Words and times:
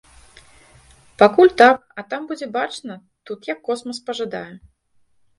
Пакуль 1.21 1.51
так, 1.61 1.83
а 2.01 2.03
там 2.13 2.21
будзе 2.29 2.47
бачна, 2.55 2.95
тут 3.31 3.39
як 3.51 3.59
космас 3.69 3.99
пажадае. 4.09 4.47